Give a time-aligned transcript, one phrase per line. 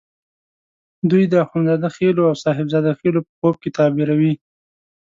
[1.09, 4.33] دوی د اخند زاده خېلو او صاحب زاده خېلو په خوب کې تعبیروي.